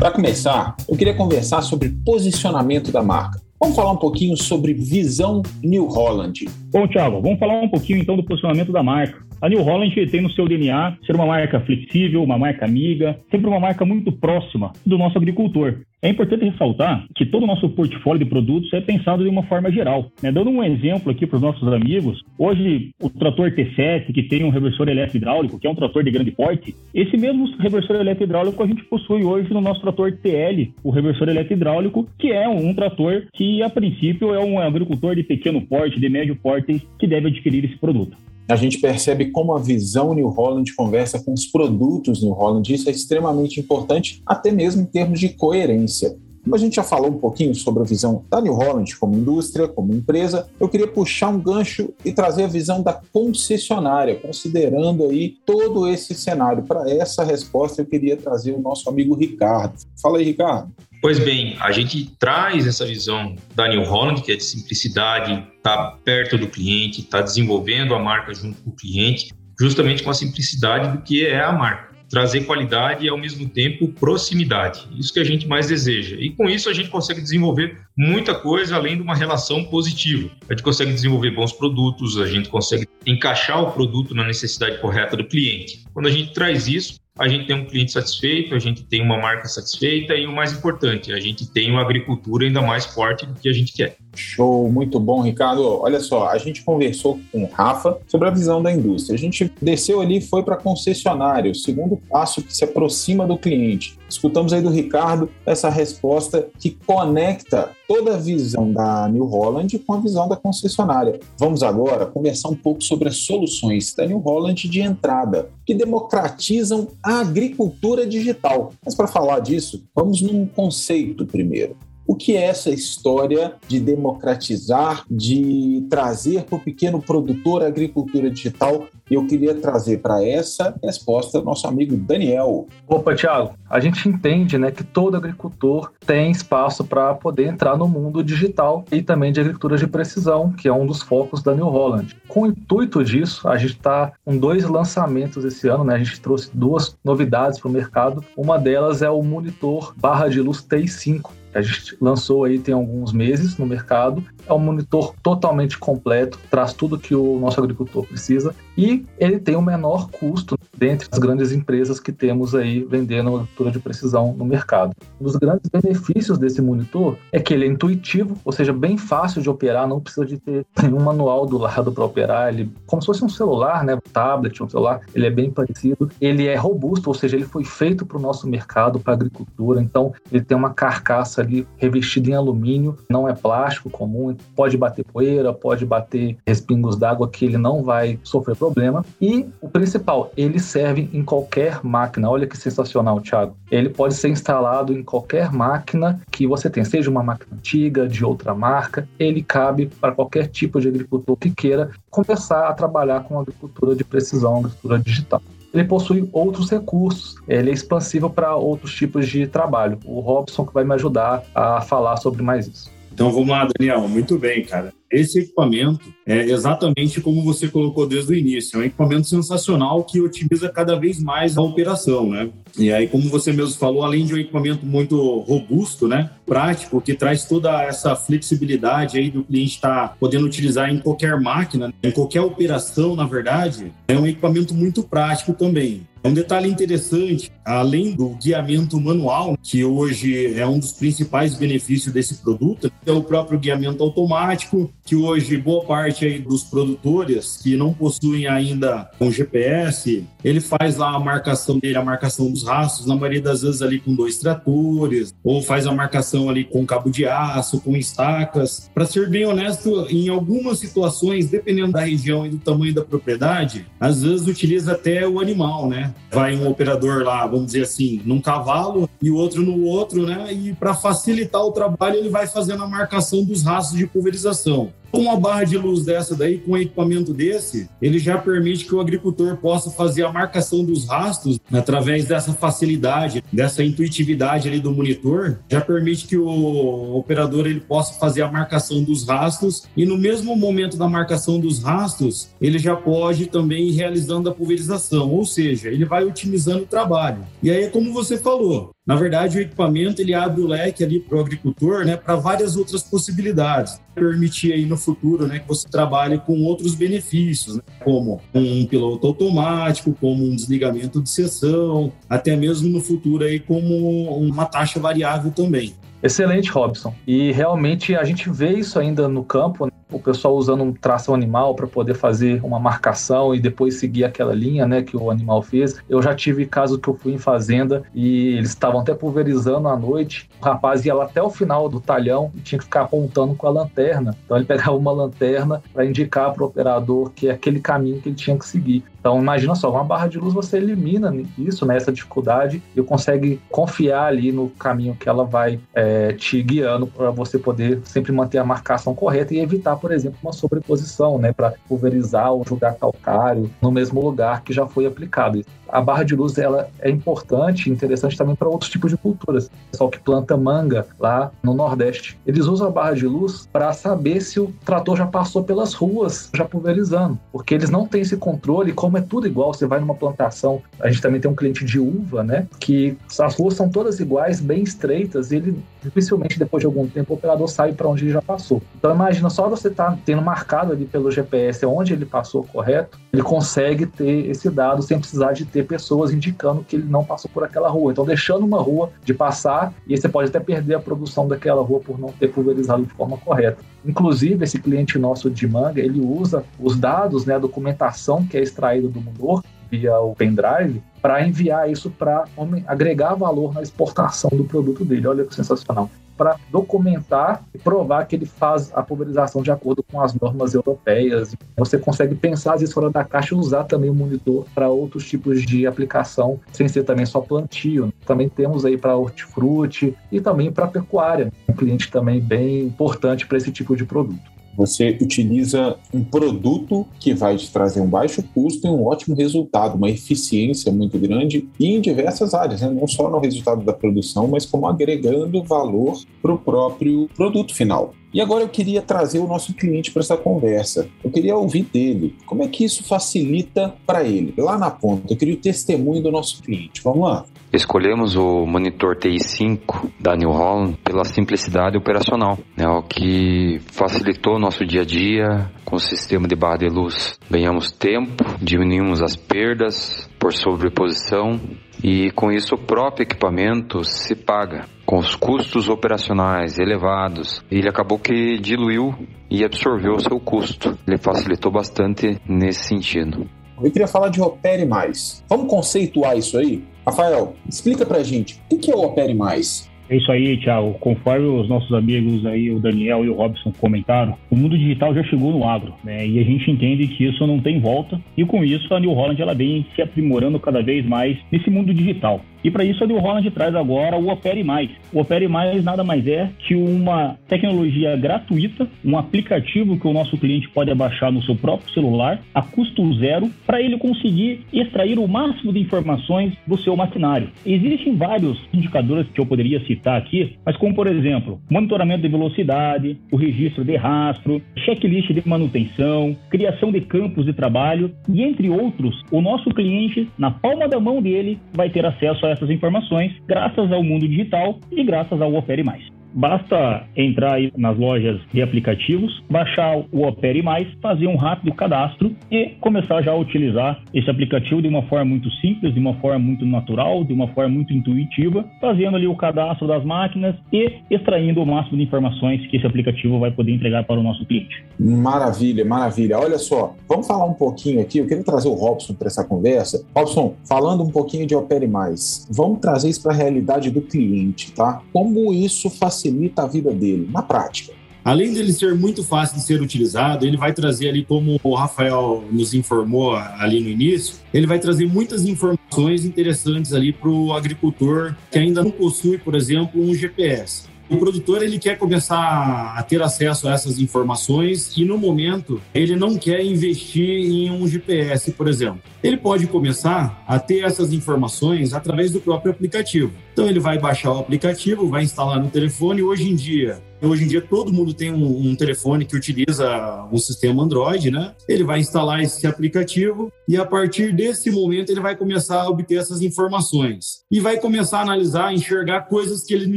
Para 0.00 0.12
começar, 0.12 0.74
eu 0.88 0.96
queria 0.96 1.12
conversar 1.12 1.60
sobre 1.60 1.90
posicionamento 1.90 2.90
da 2.90 3.02
marca. 3.02 3.38
Vamos 3.60 3.76
falar 3.76 3.92
um 3.92 3.98
pouquinho 3.98 4.34
sobre 4.34 4.72
visão 4.72 5.42
New 5.62 5.84
Holland. 5.88 6.46
Bom, 6.72 6.88
Thiago, 6.88 7.20
vamos 7.20 7.38
falar 7.38 7.60
um 7.60 7.68
pouquinho 7.68 7.98
então 7.98 8.16
do 8.16 8.24
posicionamento 8.24 8.72
da 8.72 8.82
marca. 8.82 9.22
A 9.42 9.48
New 9.50 9.62
Holland 9.62 9.94
tem 10.06 10.22
no 10.22 10.30
seu 10.30 10.48
DNA 10.48 10.96
ser 11.04 11.14
uma 11.14 11.26
marca 11.26 11.60
flexível, 11.60 12.22
uma 12.22 12.38
marca 12.38 12.64
amiga, 12.64 13.20
sempre 13.30 13.46
uma 13.46 13.60
marca 13.60 13.84
muito 13.84 14.10
próxima 14.10 14.72
do 14.86 14.96
nosso 14.96 15.18
agricultor. 15.18 15.82
É 16.02 16.08
importante 16.08 16.46
ressaltar 16.46 17.04
que 17.14 17.26
todo 17.26 17.42
o 17.42 17.46
nosso 17.46 17.68
portfólio 17.68 18.24
de 18.24 18.30
produtos 18.30 18.72
é 18.72 18.80
pensado 18.80 19.22
de 19.22 19.28
uma 19.28 19.42
forma 19.42 19.70
geral. 19.70 20.10
Né? 20.22 20.32
Dando 20.32 20.48
um 20.48 20.64
exemplo 20.64 21.12
aqui 21.12 21.26
para 21.26 21.36
os 21.36 21.42
nossos 21.42 21.70
amigos, 21.70 22.22
hoje 22.38 22.90
o 23.02 23.10
trator 23.10 23.50
T7, 23.50 24.10
que 24.14 24.22
tem 24.22 24.42
um 24.42 24.48
reversor 24.48 24.88
elétrico 24.88 25.18
hidráulico, 25.18 25.58
que 25.58 25.66
é 25.66 25.70
um 25.70 25.74
trator 25.74 26.02
de 26.02 26.10
grande 26.10 26.30
porte, 26.30 26.74
esse 26.94 27.18
mesmo 27.18 27.54
reversor 27.58 27.96
elétrico 27.96 28.24
hidráulico 28.24 28.62
a 28.62 28.66
gente 28.66 28.82
possui 28.84 29.24
hoje 29.24 29.52
no 29.52 29.60
nosso 29.60 29.82
trator 29.82 30.10
TL, 30.12 30.72
o 30.82 30.90
reversor 30.90 31.28
elétrico 31.28 31.52
hidráulico, 31.52 32.08
que 32.18 32.32
é 32.32 32.48
um 32.48 32.72
trator 32.72 33.26
que 33.34 33.62
a 33.62 33.68
princípio 33.68 34.34
é 34.34 34.42
um 34.42 34.58
agricultor 34.58 35.14
de 35.14 35.22
pequeno 35.22 35.60
porte, 35.60 36.00
de 36.00 36.08
médio 36.08 36.34
porte, 36.34 36.82
que 36.98 37.06
deve 37.06 37.28
adquirir 37.28 37.66
esse 37.66 37.76
produto 37.76 38.16
a 38.50 38.56
gente 38.56 38.78
percebe 38.78 39.30
como 39.30 39.54
a 39.54 39.58
visão 39.58 40.12
New 40.12 40.28
Holland 40.28 40.74
conversa 40.74 41.18
com 41.22 41.32
os 41.32 41.46
produtos 41.46 42.22
New 42.22 42.32
Holland. 42.32 42.72
Isso 42.72 42.88
é 42.88 42.92
extremamente 42.92 43.60
importante, 43.60 44.22
até 44.26 44.50
mesmo 44.50 44.82
em 44.82 44.86
termos 44.86 45.20
de 45.20 45.28
coerência. 45.30 46.16
Como 46.42 46.54
a 46.54 46.58
gente 46.58 46.76
já 46.76 46.82
falou 46.82 47.10
um 47.10 47.18
pouquinho 47.18 47.54
sobre 47.54 47.82
a 47.82 47.86
visão 47.86 48.24
da 48.30 48.40
New 48.40 48.54
Holland 48.54 48.96
como 48.96 49.14
indústria, 49.14 49.68
como 49.68 49.94
empresa, 49.94 50.48
eu 50.58 50.68
queria 50.68 50.88
puxar 50.88 51.28
um 51.28 51.38
gancho 51.38 51.92
e 52.04 52.12
trazer 52.12 52.44
a 52.44 52.48
visão 52.48 52.82
da 52.82 52.98
concessionária, 53.12 54.16
considerando 54.16 55.04
aí 55.04 55.36
todo 55.44 55.86
esse 55.86 56.14
cenário. 56.14 56.62
Para 56.62 56.90
essa 56.90 57.22
resposta, 57.24 57.82
eu 57.82 57.86
queria 57.86 58.16
trazer 58.16 58.52
o 58.52 58.60
nosso 58.60 58.88
amigo 58.88 59.14
Ricardo. 59.14 59.74
Fala 60.00 60.18
aí, 60.18 60.24
Ricardo. 60.24 60.72
Pois 61.02 61.18
bem, 61.18 61.56
a 61.60 61.72
gente 61.72 62.10
traz 62.18 62.66
essa 62.66 62.86
visão 62.86 63.34
da 63.54 63.68
New 63.68 63.84
Holland, 63.84 64.22
que 64.22 64.32
é 64.32 64.36
de 64.36 64.44
simplicidade, 64.44 65.46
está 65.56 65.96
perto 66.04 66.36
do 66.36 66.46
cliente, 66.46 67.00
está 67.00 67.20
desenvolvendo 67.20 67.94
a 67.94 67.98
marca 67.98 68.34
junto 68.34 68.60
com 68.62 68.70
o 68.70 68.74
cliente, 68.74 69.32
justamente 69.58 70.02
com 70.02 70.10
a 70.10 70.14
simplicidade 70.14 70.96
do 70.96 71.02
que 71.02 71.26
é 71.26 71.42
a 71.42 71.52
marca 71.52 71.89
trazer 72.10 72.44
qualidade 72.44 73.06
e, 73.06 73.08
ao 73.08 73.16
mesmo 73.16 73.48
tempo, 73.48 73.88
proximidade. 73.88 74.86
Isso 74.98 75.14
que 75.14 75.20
a 75.20 75.24
gente 75.24 75.46
mais 75.46 75.68
deseja. 75.68 76.16
E 76.18 76.30
com 76.30 76.50
isso 76.50 76.68
a 76.68 76.72
gente 76.74 76.90
consegue 76.90 77.20
desenvolver 77.20 77.78
muita 77.96 78.34
coisa 78.34 78.74
além 78.74 78.96
de 78.96 79.02
uma 79.02 79.14
relação 79.14 79.64
positiva. 79.64 80.28
A 80.48 80.52
gente 80.52 80.64
consegue 80.64 80.92
desenvolver 80.92 81.30
bons 81.30 81.52
produtos, 81.52 82.18
a 82.18 82.26
gente 82.26 82.48
consegue 82.48 82.86
encaixar 83.06 83.62
o 83.62 83.70
produto 83.70 84.14
na 84.14 84.26
necessidade 84.26 84.78
correta 84.78 85.16
do 85.16 85.24
cliente. 85.24 85.84
Quando 85.94 86.06
a 86.06 86.10
gente 86.10 86.34
traz 86.34 86.66
isso, 86.66 86.98
a 87.18 87.28
gente 87.28 87.46
tem 87.46 87.54
um 87.54 87.66
cliente 87.66 87.92
satisfeito, 87.92 88.54
a 88.54 88.58
gente 88.58 88.82
tem 88.84 89.02
uma 89.02 89.18
marca 89.18 89.46
satisfeita 89.46 90.14
e 90.14 90.26
o 90.26 90.32
mais 90.32 90.52
importante, 90.52 91.12
a 91.12 91.20
gente 91.20 91.50
tem 91.52 91.70
uma 91.70 91.82
agricultura 91.82 92.46
ainda 92.46 92.62
mais 92.62 92.86
forte 92.86 93.26
do 93.26 93.34
que 93.34 93.48
a 93.48 93.52
gente 93.52 93.72
quer. 93.72 93.96
Show, 94.14 94.70
muito 94.70 94.98
bom, 94.98 95.22
Ricardo. 95.22 95.80
Olha 95.80 96.00
só, 96.00 96.28
a 96.28 96.38
gente 96.38 96.64
conversou 96.64 97.18
com 97.30 97.44
o 97.44 97.50
Rafa 97.50 97.98
sobre 98.06 98.28
a 98.28 98.30
visão 98.30 98.62
da 98.62 98.72
indústria. 98.72 99.14
A 99.14 99.18
gente 99.18 99.52
desceu 99.60 100.00
ali 100.00 100.18
e 100.18 100.20
foi 100.20 100.42
para 100.42 100.56
concessionário, 100.56 101.52
o 101.52 101.54
segundo 101.54 101.96
passo 101.96 102.42
que 102.42 102.54
se 102.54 102.64
aproxima 102.64 103.26
do 103.26 103.38
cliente. 103.38 103.98
Escutamos 104.08 104.52
aí 104.52 104.60
do 104.60 104.70
Ricardo 104.70 105.30
essa 105.46 105.68
resposta 105.68 106.48
que 106.58 106.70
conecta 106.84 107.70
toda 107.86 108.14
a 108.14 108.18
visão 108.18 108.72
da 108.72 109.08
New 109.08 109.24
Holland 109.24 109.78
com 109.80 109.92
a 109.94 110.00
visão 110.00 110.28
da 110.28 110.36
concessionária. 110.36 111.20
Vamos 111.38 111.62
agora 111.62 112.06
conversar 112.06 112.48
um 112.48 112.56
pouco 112.56 112.82
sobre 112.82 113.08
as 113.08 113.16
soluções 113.18 113.94
da 113.94 114.06
New 114.06 114.18
Holland 114.18 114.68
de 114.68 114.80
entrada, 114.80 115.50
que 115.64 115.74
democratizam 115.74 116.88
a 117.02 117.20
agricultura 117.20 118.06
digital. 118.06 118.72
Mas 118.84 118.94
para 118.94 119.06
falar 119.06 119.40
disso, 119.40 119.84
vamos 119.94 120.20
num 120.20 120.46
conceito 120.46 121.24
primeiro. 121.24 121.76
O 122.10 122.16
que 122.16 122.36
é 122.36 122.46
essa 122.46 122.70
história 122.70 123.54
de 123.68 123.78
democratizar, 123.78 125.04
de 125.08 125.86
trazer 125.88 126.42
para 126.42 126.56
o 126.56 126.60
pequeno 126.60 127.00
produtor 127.00 127.62
a 127.62 127.68
agricultura 127.68 128.28
digital? 128.28 128.88
Eu 129.08 129.28
queria 129.28 129.54
trazer 129.54 129.98
para 129.98 130.24
essa 130.24 130.74
resposta 130.82 131.40
nosso 131.40 131.68
amigo 131.68 131.96
Daniel. 131.96 132.66
Opa, 132.88 133.14
Tiago, 133.14 133.54
a 133.68 133.78
gente 133.78 134.08
entende 134.08 134.58
né, 134.58 134.72
que 134.72 134.82
todo 134.82 135.16
agricultor 135.16 135.92
tem 136.04 136.32
espaço 136.32 136.84
para 136.84 137.14
poder 137.14 137.46
entrar 137.46 137.76
no 137.76 137.86
mundo 137.86 138.24
digital 138.24 138.84
e 138.90 139.02
também 139.02 139.32
de 139.32 139.38
agricultura 139.38 139.76
de 139.76 139.86
precisão, 139.86 140.50
que 140.50 140.66
é 140.66 140.72
um 140.72 140.86
dos 140.86 141.02
focos 141.02 141.44
da 141.44 141.54
New 141.54 141.68
Holland. 141.68 142.16
Com 142.26 142.42
o 142.42 142.46
intuito 142.48 143.04
disso, 143.04 143.48
a 143.48 143.56
gente 143.56 143.74
está 143.74 144.12
com 144.24 144.36
dois 144.36 144.64
lançamentos 144.64 145.44
esse 145.44 145.68
ano, 145.68 145.84
né? 145.84 145.94
A 145.94 145.98
gente 145.98 146.20
trouxe 146.20 146.50
duas 146.52 146.96
novidades 147.04 147.60
para 147.60 147.68
o 147.68 147.72
mercado. 147.72 148.24
Uma 148.36 148.58
delas 148.58 149.00
é 149.00 149.10
o 149.10 149.22
monitor 149.22 149.94
barra 149.96 150.28
de 150.28 150.40
luz 150.40 150.58
TI5, 150.58 151.38
a 151.54 151.62
gente 151.62 151.96
lançou 152.00 152.44
aí 152.44 152.58
tem 152.58 152.74
alguns 152.74 153.12
meses 153.12 153.56
no 153.56 153.66
mercado. 153.66 154.24
É 154.46 154.52
um 154.52 154.58
monitor 154.58 155.14
totalmente 155.22 155.78
completo, 155.78 156.38
traz 156.50 156.72
tudo 156.72 156.98
que 156.98 157.14
o 157.14 157.38
nosso 157.38 157.60
agricultor 157.60 158.06
precisa. 158.06 158.54
E 158.76 159.04
ele 159.18 159.38
tem 159.38 159.56
o 159.56 159.62
menor 159.62 160.10
custo 160.10 160.58
dentre 160.76 161.08
as 161.10 161.18
grandes 161.18 161.52
empresas 161.52 162.00
que 162.00 162.12
temos 162.12 162.54
aí 162.54 162.84
vendendo 162.84 163.36
agricultura 163.36 163.70
de 163.70 163.78
precisão 163.78 164.34
no 164.36 164.44
mercado. 164.44 164.94
Um 165.20 165.24
dos 165.24 165.36
grandes 165.36 165.68
benefícios 165.70 166.38
desse 166.38 166.62
monitor 166.62 167.16
é 167.32 167.38
que 167.38 167.52
ele 167.52 167.64
é 167.64 167.68
intuitivo, 167.68 168.36
ou 168.44 168.52
seja, 168.52 168.72
bem 168.72 168.96
fácil 168.96 169.42
de 169.42 169.50
operar, 169.50 169.86
não 169.86 170.00
precisa 170.00 170.26
de 170.26 170.38
ter 170.38 170.66
nenhum 170.82 171.00
manual 171.00 171.46
do 171.46 171.58
lado 171.58 171.92
para 171.92 172.04
operar, 172.04 172.52
ele 172.52 172.70
como 172.86 173.02
se 173.02 173.06
fosse 173.06 173.24
um 173.24 173.28
celular, 173.28 173.84
né, 173.84 173.94
um 173.94 174.12
tablet, 174.12 174.62
um 174.62 174.68
celular, 174.68 175.00
ele 175.14 175.26
é 175.26 175.30
bem 175.30 175.50
parecido. 175.50 176.10
Ele 176.20 176.46
é 176.46 176.56
robusto, 176.56 177.08
ou 177.08 177.14
seja, 177.14 177.36
ele 177.36 177.44
foi 177.44 177.64
feito 177.64 178.04
para 178.06 178.18
o 178.18 178.20
nosso 178.20 178.48
mercado, 178.48 178.98
para 178.98 179.12
a 179.12 179.16
agricultura, 179.16 179.80
então 179.80 180.12
ele 180.30 180.42
tem 180.42 180.56
uma 180.56 180.70
carcaça 180.70 181.40
ali 181.40 181.66
revestida 181.76 182.30
em 182.30 182.34
alumínio, 182.34 182.96
não 183.08 183.28
é 183.28 183.34
plástico 183.34 183.90
comum, 183.90 184.36
pode 184.54 184.76
bater 184.76 185.04
poeira, 185.04 185.52
pode 185.52 185.84
bater 185.84 186.36
respingos 186.46 186.96
d'água 186.96 187.28
que 187.28 187.44
ele 187.44 187.58
não 187.58 187.82
vai 187.82 188.18
sofrer 188.22 188.56
problema. 188.72 189.04
E 189.20 189.46
o 189.60 189.68
principal, 189.68 190.32
ele 190.36 190.58
serve 190.58 191.08
em 191.12 191.22
qualquer 191.22 191.80
máquina. 191.82 192.30
Olha 192.30 192.46
que 192.46 192.56
sensacional, 192.56 193.20
Thiago. 193.20 193.56
Ele 193.70 193.88
pode 193.88 194.14
ser 194.14 194.28
instalado 194.28 194.92
em 194.92 195.02
qualquer 195.02 195.52
máquina 195.52 196.20
que 196.30 196.46
você 196.46 196.70
tem, 196.70 196.84
seja 196.84 197.10
uma 197.10 197.22
máquina 197.22 197.56
antiga, 197.56 198.08
de 198.08 198.24
outra 198.24 198.54
marca. 198.54 199.08
Ele 199.18 199.42
cabe 199.42 199.86
para 199.86 200.12
qualquer 200.12 200.46
tipo 200.48 200.80
de 200.80 200.88
agricultor 200.88 201.36
que 201.36 201.50
queira 201.50 201.90
começar 202.10 202.68
a 202.68 202.74
trabalhar 202.74 203.24
com 203.24 203.38
agricultura 203.38 203.94
de 203.94 204.04
precisão, 204.04 204.58
agricultura 204.58 204.98
digital 204.98 205.42
ele 205.72 205.84
possui 205.84 206.28
outros 206.32 206.68
recursos, 206.68 207.36
ele 207.46 207.70
é 207.70 207.72
expansível 207.72 208.28
para 208.28 208.56
outros 208.56 208.92
tipos 208.94 209.28
de 209.28 209.46
trabalho. 209.46 209.98
O 210.04 210.20
Robson 210.20 210.66
que 210.66 210.74
vai 210.74 210.84
me 210.84 210.94
ajudar 210.94 211.44
a 211.54 211.80
falar 211.80 212.16
sobre 212.16 212.42
mais 212.42 212.66
isso. 212.66 212.90
Então 213.12 213.30
vamos 213.30 213.48
lá, 213.48 213.68
Daniel. 213.78 214.08
Muito 214.08 214.38
bem, 214.38 214.64
cara. 214.64 214.92
Esse 215.10 215.40
equipamento 215.40 216.12
é 216.24 216.44
exatamente 216.44 217.20
como 217.20 217.42
você 217.42 217.66
colocou 217.66 218.06
desde 218.06 218.32
o 218.32 218.36
início. 218.36 218.76
É 218.76 218.82
um 218.82 218.84
equipamento 218.84 219.26
sensacional 219.26 220.04
que 220.04 220.20
otimiza 220.20 220.68
cada 220.68 220.96
vez 220.96 221.20
mais 221.20 221.58
a 221.58 221.62
operação, 221.62 222.30
né? 222.30 222.50
E 222.78 222.92
aí, 222.92 223.08
como 223.08 223.28
você 223.28 223.52
mesmo 223.52 223.76
falou, 223.76 224.04
além 224.04 224.24
de 224.24 224.34
um 224.34 224.38
equipamento 224.38 224.86
muito 224.86 225.16
robusto, 225.40 226.06
né? 226.06 226.30
Prático, 226.46 227.00
que 227.00 227.14
traz 227.14 227.44
toda 227.44 227.82
essa 227.82 228.14
flexibilidade 228.14 229.18
aí 229.18 229.30
do 229.30 229.42
cliente 229.42 229.74
estar 229.74 230.08
tá 230.08 230.16
podendo 230.20 230.46
utilizar 230.46 230.88
em 230.88 230.98
qualquer 230.98 231.40
máquina, 231.40 231.92
em 232.02 232.10
qualquer 232.12 232.42
operação, 232.42 233.16
na 233.16 233.26
verdade, 233.26 233.92
é 234.06 234.16
um 234.16 234.26
equipamento 234.26 234.74
muito 234.74 235.02
prático 235.02 235.52
também. 235.52 236.02
Um 236.22 236.34
detalhe 236.34 236.68
interessante, 236.68 237.50
além 237.64 238.12
do 238.14 238.28
guiamento 238.30 239.00
manual, 239.00 239.56
que 239.62 239.82
hoje 239.84 240.54
é 240.54 240.66
um 240.66 240.78
dos 240.78 240.92
principais 240.92 241.54
benefícios 241.54 242.12
desse 242.12 242.34
produto, 242.36 242.92
é 243.06 243.10
o 243.10 243.22
próprio 243.22 243.58
guiamento 243.58 244.02
automático, 244.02 244.92
que 245.02 245.16
hoje 245.16 245.56
boa 245.56 245.82
parte 245.84 246.38
dos 246.38 246.62
produtores 246.62 247.56
que 247.56 247.74
não 247.74 247.94
possuem 247.94 248.46
ainda 248.46 249.10
um 249.18 249.32
GPS, 249.32 250.24
ele 250.44 250.60
faz 250.60 250.96
lá 250.96 251.14
a 251.14 251.18
marcação 251.18 251.78
dele, 251.78 251.96
a 251.96 252.04
marcação 252.04 252.50
dos 252.50 252.64
rastros, 252.64 253.06
na 253.06 253.16
maioria 253.16 253.40
das 253.40 253.62
vezes 253.62 253.80
ali 253.80 253.98
com 253.98 254.14
dois 254.14 254.36
tratores, 254.36 255.34
ou 255.42 255.62
faz 255.62 255.86
a 255.86 255.92
marcação 255.92 256.50
ali 256.50 256.64
com 256.64 256.84
cabo 256.84 257.10
de 257.10 257.24
aço, 257.24 257.80
com 257.80 257.96
estacas. 257.96 258.90
Para 258.92 259.06
ser 259.06 259.28
bem 259.30 259.46
honesto, 259.46 260.06
em 260.10 260.28
algumas 260.28 260.78
situações, 260.78 261.48
dependendo 261.48 261.92
da 261.92 262.00
região 262.00 262.46
e 262.46 262.50
do 262.50 262.58
tamanho 262.58 262.94
da 262.94 263.02
propriedade, 263.02 263.86
às 263.98 264.22
vezes 264.22 264.46
utiliza 264.46 264.92
até 264.92 265.26
o 265.26 265.40
animal, 265.40 265.88
né? 265.88 266.09
Vai 266.30 266.56
um 266.56 266.68
operador 266.68 267.22
lá, 267.24 267.46
vamos 267.46 267.66
dizer 267.66 267.82
assim, 267.82 268.20
num 268.24 268.40
cavalo 268.40 269.08
e 269.20 269.30
o 269.30 269.36
outro 269.36 269.62
no 269.62 269.82
outro, 269.84 270.26
né? 270.26 270.52
E 270.52 270.72
para 270.74 270.94
facilitar 270.94 271.62
o 271.62 271.72
trabalho, 271.72 272.16
ele 272.16 272.28
vai 272.28 272.46
fazendo 272.46 272.82
a 272.82 272.88
marcação 272.88 273.44
dos 273.44 273.62
rastros 273.62 273.98
de 273.98 274.06
pulverização. 274.06 274.92
Com 275.10 275.22
uma 275.22 275.38
barra 275.38 275.64
de 275.64 275.76
luz 275.76 276.04
dessa 276.04 276.36
daí, 276.36 276.58
com 276.58 276.72
um 276.72 276.76
equipamento 276.76 277.32
desse, 277.32 277.88
ele 278.00 278.18
já 278.18 278.38
permite 278.38 278.84
que 278.84 278.94
o 278.94 279.00
agricultor 279.00 279.56
possa 279.56 279.90
fazer 279.90 280.24
a 280.24 280.32
marcação 280.32 280.84
dos 280.84 281.06
rastros 281.06 281.58
através 281.72 282.26
dessa 282.26 282.52
facilidade, 282.52 283.42
dessa 283.52 283.82
intuitividade 283.82 284.68
ali 284.68 284.78
do 284.78 284.92
monitor, 284.92 285.58
já 285.68 285.80
permite 285.80 286.26
que 286.26 286.36
o 286.36 287.16
operador 287.16 287.66
ele 287.66 287.80
possa 287.80 288.18
fazer 288.18 288.42
a 288.42 288.50
marcação 288.50 289.02
dos 289.02 289.26
rastros. 289.26 289.84
E 289.96 290.06
no 290.06 290.16
mesmo 290.16 290.54
momento 290.56 290.96
da 290.96 291.08
marcação 291.08 291.58
dos 291.58 291.82
rastros, 291.82 292.50
ele 292.60 292.78
já 292.78 292.94
pode 292.94 293.46
também 293.46 293.88
ir 293.88 293.92
realizando 293.92 294.48
a 294.48 294.54
pulverização, 294.54 295.30
ou 295.30 295.44
seja, 295.44 295.88
ele 295.88 296.04
vai 296.04 296.24
otimizando 296.24 296.84
o 296.84 296.86
trabalho. 296.86 297.44
E 297.62 297.70
aí, 297.70 297.88
como 297.90 298.12
você 298.12 298.38
falou, 298.38 298.90
na 299.06 299.16
verdade, 299.16 299.58
o 299.58 299.60
equipamento 299.60 300.20
ele 300.20 300.34
abre 300.34 300.60
o 300.60 300.66
leque 300.66 301.02
ali 301.02 301.20
para 301.20 301.36
o 301.36 301.40
agricultor, 301.40 302.04
né, 302.04 302.16
para 302.16 302.36
várias 302.36 302.76
outras 302.76 303.02
possibilidades. 303.02 304.00
Permitir 304.14 304.72
aí 304.72 304.84
no 304.84 304.96
futuro, 304.96 305.46
né, 305.46 305.58
que 305.58 305.66
você 305.66 305.88
trabalhe 305.88 306.38
com 306.38 306.62
outros 306.64 306.94
benefícios, 306.94 307.76
né, 307.76 307.82
como 308.04 308.40
um 308.54 308.86
piloto 308.86 309.26
automático, 309.26 310.16
como 310.20 310.44
um 310.44 310.54
desligamento 310.54 311.22
de 311.22 311.30
sessão, 311.30 312.12
até 312.28 312.54
mesmo 312.54 312.88
no 312.88 313.00
futuro 313.00 313.44
aí 313.44 313.58
como 313.58 314.36
uma 314.38 314.66
taxa 314.66 315.00
variável 315.00 315.50
também. 315.50 315.94
Excelente, 316.22 316.70
Robson. 316.70 317.14
E 317.26 317.50
realmente 317.52 318.14
a 318.14 318.24
gente 318.24 318.50
vê 318.50 318.74
isso 318.74 318.98
ainda 318.98 319.26
no 319.26 319.42
campo, 319.42 319.86
né? 319.86 319.92
O 320.10 320.18
pessoal 320.18 320.54
usando 320.56 320.82
um 320.82 320.92
tração 320.92 321.34
animal 321.34 321.74
para 321.74 321.86
poder 321.86 322.14
fazer 322.14 322.64
uma 322.64 322.78
marcação 322.78 323.54
e 323.54 323.60
depois 323.60 323.94
seguir 323.94 324.24
aquela 324.24 324.54
linha, 324.54 324.86
né, 324.86 325.02
que 325.02 325.16
o 325.16 325.30
animal 325.30 325.62
fez. 325.62 325.96
Eu 326.08 326.22
já 326.22 326.34
tive 326.34 326.66
caso 326.66 326.98
que 326.98 327.08
eu 327.08 327.14
fui 327.14 327.32
em 327.32 327.38
fazenda 327.38 328.02
e 328.14 328.56
eles 328.56 328.70
estavam 328.70 329.00
até 329.00 329.14
pulverizando 329.14 329.88
à 329.88 329.96
noite. 329.96 330.48
O 330.60 330.64
rapaz 330.64 331.04
ia 331.04 331.14
lá 331.14 331.24
até 331.24 331.42
o 331.42 331.50
final 331.50 331.88
do 331.88 332.00
talhão 332.00 332.50
e 332.54 332.60
tinha 332.60 332.78
que 332.78 332.84
ficar 332.84 333.02
apontando 333.02 333.54
com 333.54 333.66
a 333.66 333.70
lanterna. 333.70 334.36
Então 334.44 334.56
ele 334.56 334.66
pegava 334.70 334.96
uma 334.96 335.12
lanterna 335.12 335.82
para 335.92 336.04
indicar 336.04 336.52
para 336.52 336.62
o 336.62 336.66
operador 336.66 337.30
que 337.30 337.48
é 337.48 337.52
aquele 337.52 337.80
caminho 337.80 338.20
que 338.20 338.28
ele 338.28 338.36
tinha 338.36 338.58
que 338.58 338.66
seguir. 338.66 339.04
Então 339.20 339.38
imagina 339.38 339.74
só, 339.74 339.90
uma 339.90 340.02
barra 340.02 340.26
de 340.26 340.38
luz 340.38 340.54
você 340.54 340.78
elimina 340.78 341.34
isso, 341.58 341.84
né, 341.84 341.96
essa 341.96 342.10
dificuldade 342.10 342.82
e 342.96 343.02
consegue 343.02 343.60
confiar 343.70 344.24
ali 344.24 344.50
no 344.50 344.70
caminho 344.70 345.14
que 345.14 345.28
ela 345.28 345.44
vai 345.44 345.78
é, 345.94 346.32
te 346.32 346.62
guiando 346.62 347.06
para 347.06 347.30
você 347.30 347.58
poder 347.58 348.00
sempre 348.04 348.32
manter 348.32 348.58
a 348.58 348.64
marcação 348.64 349.14
correta 349.14 349.54
e 349.54 349.58
evitar 349.58 349.96
por 350.00 350.12
exemplo, 350.12 350.38
uma 350.42 350.52
sobreposição, 350.52 351.38
né, 351.38 351.52
para 351.52 351.74
pulverizar 351.88 352.52
ou 352.52 352.64
jogar 352.66 352.94
calcário 352.94 353.70
no 353.80 353.90
mesmo 353.90 354.20
lugar 354.20 354.62
que 354.62 354.72
já 354.72 354.86
foi 354.86 355.06
aplicado. 355.06 355.64
A 355.92 356.00
barra 356.00 356.22
de 356.22 356.34
luz 356.34 356.56
ela 356.58 356.88
é 357.00 357.10
importante 357.10 357.90
interessante 357.90 358.36
também 358.36 358.54
para 358.54 358.68
outros 358.68 358.90
tipos 358.90 359.10
de 359.10 359.16
culturas. 359.16 359.66
O 359.66 359.90
pessoal 359.90 360.10
que 360.10 360.18
planta 360.18 360.56
manga 360.56 361.06
lá 361.18 361.50
no 361.62 361.74
Nordeste, 361.74 362.38
eles 362.46 362.66
usam 362.66 362.88
a 362.88 362.90
barra 362.90 363.12
de 363.12 363.26
luz 363.26 363.68
para 363.72 363.92
saber 363.92 364.40
se 364.40 364.60
o 364.60 364.72
trator 364.84 365.16
já 365.16 365.26
passou 365.26 365.64
pelas 365.64 365.94
ruas, 365.94 366.50
já 366.54 366.64
pulverizando, 366.64 367.38
porque 367.52 367.74
eles 367.74 367.90
não 367.90 368.06
têm 368.06 368.22
esse 368.22 368.36
controle, 368.36 368.92
como 368.92 369.18
é 369.18 369.20
tudo 369.20 369.46
igual, 369.46 369.74
você 369.74 369.86
vai 369.86 370.00
numa 370.00 370.14
plantação, 370.14 370.82
a 371.00 371.08
gente 371.08 371.20
também 371.20 371.40
tem 371.40 371.50
um 371.50 371.54
cliente 371.54 371.84
de 371.84 371.98
uva, 371.98 372.42
né, 372.42 372.66
que 372.78 373.16
as 373.38 373.54
ruas 373.56 373.74
são 373.74 373.88
todas 373.88 374.20
iguais, 374.20 374.60
bem 374.60 374.82
estreitas, 374.82 375.50
e 375.50 375.56
ele 375.56 375.82
dificilmente 376.02 376.58
depois 376.58 376.80
de 376.80 376.86
algum 376.86 377.06
tempo 377.06 377.32
o 377.32 377.36
operador 377.36 377.68
sabe 377.68 377.92
para 377.92 378.08
onde 378.08 378.24
ele 378.24 378.32
já 378.32 378.42
passou. 378.42 378.82
Então 378.96 379.14
imagina 379.14 379.50
só 379.50 379.68
você 379.68 379.90
tá 379.90 380.16
tendo 380.24 380.42
marcado 380.42 380.92
ali 380.92 381.04
pelo 381.04 381.30
GPS 381.30 381.84
onde 381.84 382.12
ele 382.12 382.24
passou 382.24 382.64
correto, 382.64 383.18
ele 383.32 383.42
consegue 383.42 384.06
ter 384.06 384.48
esse 384.48 384.70
dado 384.70 385.02
sem 385.02 385.18
precisar 385.18 385.52
de 385.52 385.64
ter 385.64 385.79
pessoas 385.84 386.32
indicando 386.32 386.84
que 386.84 386.96
ele 386.96 387.08
não 387.08 387.24
passou 387.24 387.50
por 387.52 387.64
aquela 387.64 387.88
rua. 387.88 388.12
Então 388.12 388.24
deixando 388.24 388.64
uma 388.64 388.80
rua 388.80 389.10
de 389.24 389.34
passar 389.34 389.92
e 390.06 390.16
você 390.16 390.28
pode 390.28 390.48
até 390.48 390.60
perder 390.60 390.94
a 390.94 391.00
produção 391.00 391.46
daquela 391.46 391.82
rua 391.82 392.00
por 392.00 392.18
não 392.18 392.30
ter 392.32 392.48
pulverizado 392.48 393.04
de 393.04 393.12
forma 393.12 393.36
correta. 393.38 393.78
Inclusive 394.04 394.64
esse 394.64 394.78
cliente 394.78 395.18
nosso 395.18 395.50
de 395.50 395.66
manga, 395.66 396.00
ele 396.00 396.20
usa 396.20 396.64
os 396.78 396.96
dados, 396.96 397.44
né, 397.44 397.54
a 397.54 397.58
documentação 397.58 398.46
que 398.46 398.56
é 398.56 398.62
extraída 398.62 399.08
do 399.08 399.20
motor 399.20 399.62
via 399.90 400.18
o 400.20 400.34
pendrive 400.34 401.02
para 401.20 401.46
enviar 401.46 401.90
isso 401.90 402.10
para 402.10 402.44
agregar 402.86 403.34
valor 403.34 403.74
na 403.74 403.82
exportação 403.82 404.50
do 404.52 404.64
produto 404.64 405.04
dele. 405.04 405.26
Olha 405.26 405.44
que 405.44 405.54
sensacional. 405.54 406.08
Para 406.40 406.56
documentar 406.70 407.62
e 407.74 407.76
provar 407.76 408.24
que 408.24 408.34
ele 408.34 408.46
faz 408.46 408.90
a 408.94 409.02
pulverização 409.02 409.60
de 409.60 409.70
acordo 409.70 410.02
com 410.02 410.22
as 410.22 410.32
normas 410.32 410.72
europeias. 410.72 411.54
Você 411.76 411.98
consegue 411.98 412.34
pensar 412.34 412.72
às 412.72 412.80
vezes 412.80 412.94
fora 412.94 413.10
da 413.10 413.22
caixa 413.22 413.54
e 413.54 413.58
usar 413.58 413.84
também 413.84 414.08
o 414.08 414.14
monitor 414.14 414.64
para 414.74 414.88
outros 414.88 415.28
tipos 415.28 415.60
de 415.60 415.86
aplicação, 415.86 416.58
sem 416.72 416.88
ser 416.88 417.02
também 417.02 417.26
só 417.26 417.42
plantio. 417.42 418.10
Também 418.24 418.48
temos 418.48 418.86
aí 418.86 418.96
para 418.96 419.14
hortifruti 419.16 420.16
e 420.32 420.40
também 420.40 420.72
para 420.72 420.86
pecuária, 420.86 421.52
um 421.68 421.74
cliente 421.74 422.10
também 422.10 422.40
bem 422.40 422.84
importante 422.84 423.46
para 423.46 423.58
esse 423.58 423.70
tipo 423.70 423.94
de 423.94 424.06
produto. 424.06 424.59
Você 424.80 425.18
utiliza 425.20 425.98
um 426.12 426.24
produto 426.24 427.06
que 427.18 427.34
vai 427.34 427.54
te 427.54 427.70
trazer 427.70 428.00
um 428.00 428.08
baixo 428.08 428.42
custo 428.54 428.86
e 428.86 428.90
um 428.90 429.04
ótimo 429.04 429.36
resultado, 429.36 429.96
uma 429.96 430.08
eficiência 430.08 430.90
muito 430.90 431.18
grande 431.18 431.68
e 431.78 431.88
em 431.88 432.00
diversas 432.00 432.54
áreas, 432.54 432.80
né? 432.80 432.88
não 432.88 433.06
só 433.06 433.28
no 433.28 433.38
resultado 433.38 433.84
da 433.84 433.92
produção, 433.92 434.48
mas 434.48 434.64
como 434.64 434.86
agregando 434.86 435.62
valor 435.62 436.18
para 436.40 436.54
o 436.54 436.58
próprio 436.58 437.28
produto 437.36 437.74
final. 437.74 438.14
E 438.32 438.40
agora 438.40 438.62
eu 438.62 438.68
queria 438.68 439.02
trazer 439.02 439.40
o 439.40 439.46
nosso 439.46 439.74
cliente 439.74 440.10
para 440.12 440.20
essa 440.20 440.36
conversa. 440.36 441.08
Eu 441.22 441.30
queria 441.30 441.56
ouvir 441.56 441.82
dele. 441.82 442.36
Como 442.46 442.62
é 442.62 442.68
que 442.68 442.84
isso 442.84 443.02
facilita 443.04 443.94
para 444.06 444.22
ele? 444.22 444.54
Lá 444.56 444.78
na 444.78 444.90
ponta, 444.90 445.32
eu 445.32 445.36
queria 445.36 445.54
o 445.54 445.58
testemunho 445.58 446.22
do 446.22 446.30
nosso 446.30 446.62
cliente. 446.62 447.02
Vamos 447.02 447.28
lá. 447.28 447.44
Escolhemos 447.72 448.36
o 448.36 448.66
monitor 448.66 449.16
TI5 449.16 450.10
da 450.18 450.36
New 450.36 450.50
Holland 450.50 450.96
pela 451.04 451.24
simplicidade 451.24 451.96
operacional, 451.96 452.58
né, 452.76 452.86
o 452.88 453.02
que 453.02 453.80
facilitou 453.92 454.58
nosso 454.58 454.84
dia 454.84 455.02
a 455.02 455.04
dia 455.04 455.70
com 455.84 455.94
o 455.94 456.00
sistema 456.00 456.48
de 456.48 456.56
barra 456.56 456.78
de 456.78 456.88
luz. 456.88 457.38
Ganhamos 457.48 457.92
tempo, 457.92 458.44
diminuímos 458.60 459.22
as 459.22 459.36
perdas 459.36 460.29
por 460.40 460.54
sobreposição 460.54 461.60
e 462.02 462.30
com 462.30 462.50
isso 462.50 462.74
o 462.74 462.78
próprio 462.78 463.24
equipamento 463.24 464.02
se 464.02 464.34
paga. 464.34 464.86
Com 465.04 465.18
os 465.18 465.34
custos 465.36 465.88
operacionais 465.88 466.78
elevados, 466.78 467.62
ele 467.70 467.88
acabou 467.88 468.18
que 468.18 468.58
diluiu 468.58 469.14
e 469.50 469.62
absorveu 469.64 470.14
o 470.14 470.20
seu 470.20 470.40
custo. 470.40 470.98
Ele 471.06 471.18
facilitou 471.18 471.70
bastante 471.70 472.40
nesse 472.48 472.84
sentido. 472.84 473.46
Eu 473.82 473.90
queria 473.90 474.06
falar 474.06 474.28
de 474.30 474.40
Opere 474.40 474.86
Mais. 474.86 475.44
Vamos 475.48 475.68
conceituar 475.68 476.36
isso 476.38 476.56
aí? 476.56 476.84
Rafael, 477.04 477.54
explica 477.68 478.06
pra 478.06 478.22
gente, 478.22 478.62
o 478.70 478.78
que 478.78 478.90
é 478.90 478.94
o 478.94 479.00
Opere 479.00 479.34
Mais? 479.34 479.89
É 480.10 480.16
isso 480.16 480.32
aí, 480.32 480.56
Thiago. 480.56 480.94
Conforme 480.94 481.46
os 481.46 481.68
nossos 481.68 481.92
amigos 481.94 482.44
aí, 482.44 482.68
o 482.68 482.80
Daniel 482.80 483.24
e 483.24 483.28
o 483.28 483.34
Robson 483.34 483.72
comentaram, 483.78 484.36
o 484.50 484.56
mundo 484.56 484.76
digital 484.76 485.14
já 485.14 485.22
chegou 485.22 485.52
no 485.52 485.64
agro, 485.64 485.94
né? 486.02 486.26
E 486.26 486.40
a 486.40 486.42
gente 486.42 486.68
entende 486.68 487.06
que 487.06 487.26
isso 487.26 487.46
não 487.46 487.60
tem 487.60 487.78
volta. 487.78 488.20
E 488.36 488.44
com 488.44 488.64
isso, 488.64 488.92
a 488.92 488.98
New 488.98 489.12
Holland 489.12 489.40
ela 489.40 489.54
vem 489.54 489.86
se 489.94 490.02
aprimorando 490.02 490.58
cada 490.58 490.82
vez 490.82 491.06
mais 491.06 491.38
nesse 491.52 491.70
mundo 491.70 491.94
digital. 491.94 492.40
E 492.62 492.70
para 492.70 492.84
isso 492.84 493.02
a 493.02 493.06
New 493.06 493.18
Holland 493.18 493.50
traz 493.50 493.74
agora 493.74 494.16
o 494.16 494.28
Opere 494.28 494.62
Mais. 494.62 494.90
O 495.12 495.20
Opere 495.20 495.48
Mais 495.48 495.82
nada 495.82 496.04
mais 496.04 496.26
é 496.26 496.50
que 496.58 496.74
uma 496.74 497.36
tecnologia 497.48 498.16
gratuita, 498.16 498.86
um 499.04 499.16
aplicativo 499.16 499.98
que 499.98 500.06
o 500.06 500.12
nosso 500.12 500.36
cliente 500.36 500.68
pode 500.68 500.94
baixar 500.94 501.32
no 501.32 501.42
seu 501.42 501.56
próprio 501.56 501.90
celular 501.92 502.40
a 502.54 502.62
custo 502.62 503.14
zero 503.14 503.50
para 503.66 503.80
ele 503.80 503.98
conseguir 503.98 504.64
extrair 504.72 505.18
o 505.18 505.26
máximo 505.26 505.72
de 505.72 505.80
informações 505.80 506.52
do 506.66 506.76
seu 506.78 506.96
maquinário. 506.96 507.48
Existem 507.64 508.16
vários 508.16 508.60
indicadores 508.72 509.26
que 509.32 509.40
eu 509.40 509.46
poderia 509.46 509.80
citar 509.86 510.18
aqui, 510.18 510.56
mas 510.64 510.76
como 510.76 510.94
por 510.94 511.06
exemplo, 511.06 511.60
monitoramento 511.70 512.22
de 512.22 512.28
velocidade, 512.28 513.18
o 513.30 513.36
registro 513.36 513.84
de 513.84 513.96
rastro, 513.96 514.60
checklist 514.84 515.32
de 515.32 515.42
manutenção, 515.48 516.36
criação 516.50 516.92
de 516.92 517.00
campos 517.00 517.46
de 517.46 517.52
trabalho 517.52 518.12
e 518.28 518.42
entre 518.42 518.68
outros, 518.68 519.22
o 519.30 519.40
nosso 519.40 519.70
cliente 519.70 520.28
na 520.38 520.50
palma 520.50 520.88
da 520.88 521.00
mão 521.00 521.22
dele 521.22 521.58
vai 521.72 521.88
ter 521.88 522.04
acesso 522.04 522.46
a 522.46 522.49
essas 522.50 522.70
informações 522.70 523.32
graças 523.46 523.90
ao 523.92 524.02
mundo 524.02 524.28
digital 524.28 524.78
e 524.90 525.02
graças 525.04 525.40
ao 525.40 525.54
Opere 525.54 525.82
Mais. 525.82 526.19
Basta 526.32 527.04
entrar 527.16 527.54
aí 527.54 527.72
nas 527.76 527.96
lojas 527.98 528.40
de 528.52 528.62
aplicativos, 528.62 529.42
baixar 529.50 529.98
o 530.12 530.26
Opere 530.26 530.62
Mais, 530.62 530.86
fazer 531.02 531.26
um 531.26 531.36
rápido 531.36 531.74
cadastro 531.74 532.34
e 532.50 532.70
começar 532.80 533.22
já 533.22 533.32
a 533.32 533.36
utilizar 533.36 534.00
esse 534.14 534.30
aplicativo 534.30 534.80
de 534.80 534.88
uma 534.88 535.02
forma 535.02 535.24
muito 535.24 535.50
simples, 535.52 535.92
de 535.92 536.00
uma 536.00 536.14
forma 536.14 536.38
muito 536.38 536.64
natural, 536.64 537.24
de 537.24 537.32
uma 537.32 537.48
forma 537.48 537.70
muito 537.70 537.92
intuitiva, 537.92 538.64
fazendo 538.80 539.16
ali 539.16 539.26
o 539.26 539.34
cadastro 539.34 539.86
das 539.86 540.04
máquinas 540.04 540.54
e 540.72 541.00
extraindo 541.10 541.62
o 541.62 541.66
máximo 541.66 541.96
de 541.96 542.04
informações 542.04 542.64
que 542.68 542.76
esse 542.76 542.86
aplicativo 542.86 543.38
vai 543.38 543.50
poder 543.50 543.72
entregar 543.72 544.04
para 544.04 544.20
o 544.20 544.22
nosso 544.22 544.44
cliente. 544.46 544.84
Maravilha, 544.98 545.84
maravilha. 545.84 546.38
Olha 546.38 546.58
só, 546.58 546.94
vamos 547.08 547.26
falar 547.26 547.46
um 547.46 547.54
pouquinho 547.54 548.00
aqui. 548.00 548.18
Eu 548.18 548.26
queria 548.26 548.44
trazer 548.44 548.68
o 548.68 548.74
Robson 548.74 549.14
para 549.14 549.26
essa 549.26 549.44
conversa. 549.44 550.04
Robson, 550.14 550.54
falando 550.68 551.02
um 551.02 551.10
pouquinho 551.10 551.46
de 551.46 551.54
Opere 551.54 551.86
Mais, 551.86 552.46
vamos 552.50 552.80
trazer 552.80 553.08
isso 553.08 553.22
para 553.22 553.32
a 553.32 553.36
realidade 553.36 553.90
do 553.90 554.00
cliente, 554.00 554.72
tá? 554.72 555.02
Como 555.12 555.52
isso 555.52 555.90
faz 555.90 556.19
facilita 556.20 556.62
a 556.62 556.66
vida 556.66 556.92
dele, 556.92 557.28
na 557.32 557.42
prática. 557.42 557.92
Além 558.22 558.52
dele 558.52 558.70
ser 558.72 558.94
muito 558.94 559.24
fácil 559.24 559.56
de 559.56 559.64
ser 559.64 559.80
utilizado, 559.80 560.44
ele 560.44 560.56
vai 560.56 560.74
trazer 560.74 561.08
ali, 561.08 561.24
como 561.24 561.58
o 561.62 561.74
Rafael 561.74 562.44
nos 562.52 562.74
informou 562.74 563.34
ali 563.34 563.80
no 563.80 563.88
início, 563.88 564.36
ele 564.52 564.66
vai 564.66 564.78
trazer 564.78 565.06
muitas 565.06 565.46
informações 565.46 566.26
interessantes 566.26 566.92
ali 566.92 567.14
para 567.14 567.30
o 567.30 567.54
agricultor 567.54 568.34
que 568.50 568.58
ainda 568.58 568.84
não 568.84 568.90
possui, 568.90 569.38
por 569.38 569.54
exemplo, 569.54 570.02
um 570.02 570.14
GPS. 570.14 570.90
O 571.10 571.16
produtor 571.16 571.60
ele 571.60 571.76
quer 571.76 571.98
começar 571.98 572.94
a 572.96 573.02
ter 573.02 573.20
acesso 573.20 573.66
a 573.66 573.72
essas 573.72 573.98
informações 573.98 574.96
e 574.96 575.04
no 575.04 575.18
momento 575.18 575.82
ele 575.92 576.14
não 576.14 576.38
quer 576.38 576.64
investir 576.64 577.28
em 577.28 577.68
um 577.68 577.88
GPS, 577.88 578.52
por 578.52 578.68
exemplo. 578.68 579.00
Ele 579.20 579.36
pode 579.36 579.66
começar 579.66 580.44
a 580.46 580.56
ter 580.60 580.84
essas 580.84 581.12
informações 581.12 581.92
através 581.94 582.30
do 582.30 582.40
próprio 582.40 582.70
aplicativo. 582.70 583.32
Então 583.60 583.68
ele 583.68 583.78
vai 583.78 583.98
baixar 583.98 584.32
o 584.32 584.38
aplicativo, 584.38 585.06
vai 585.06 585.22
instalar 585.22 585.62
no 585.62 585.68
telefone. 585.68 586.22
Hoje 586.22 586.48
em 586.48 586.56
dia 586.56 587.02
Hoje 587.22 587.44
em 587.44 587.48
dia 587.48 587.60
todo 587.60 587.92
mundo 587.92 588.14
tem 588.14 588.32
um, 588.32 588.70
um, 588.70 588.74
telefone 588.74 589.26
que 589.26 589.36
utiliza 589.36 590.26
um 590.32 590.38
sistema 590.38 590.82
Android, 590.82 591.30
né? 591.30 591.54
Ele 591.68 591.84
vai 591.84 592.00
instalar 592.00 592.40
esse 592.40 592.66
aplicativo 592.66 593.52
e 593.68 593.76
a 593.76 593.84
partir 593.84 594.34
desse 594.34 594.70
momento 594.70 595.10
ele 595.10 595.20
vai 595.20 595.36
começar 595.36 595.82
a 595.82 595.88
obter 595.88 596.16
essas 596.16 596.40
informações 596.40 597.42
e 597.50 597.60
vai 597.60 597.78
começar 597.78 598.20
a 598.20 598.22
analisar, 598.22 598.72
enxergar 598.72 599.28
coisas 599.28 599.64
que 599.64 599.74
ele 599.74 599.86
não 599.86 599.96